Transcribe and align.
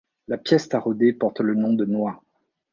La 0.27 0.39
pièce 0.39 0.67
taraudée 0.67 1.13
porte 1.13 1.41
le 1.41 1.53
nom 1.53 1.73
de 1.73 1.85
noix. 1.85 2.23